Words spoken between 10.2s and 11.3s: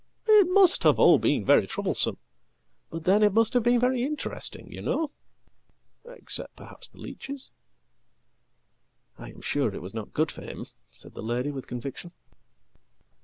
for him," said the